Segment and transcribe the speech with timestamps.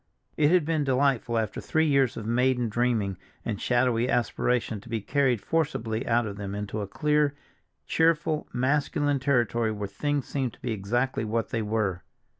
[0.35, 4.99] It had been delightful after three years of maiden dreaming and shadowy aspiration to be
[4.99, 7.35] carried forcibly out of them into a clear,
[7.85, 12.01] cheerful, masculine territory where things seemed to be exactly what they were.